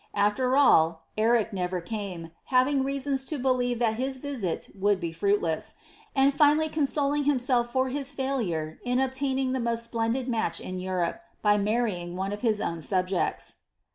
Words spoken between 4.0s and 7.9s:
visit would be fruitless; and he finally consoled himself for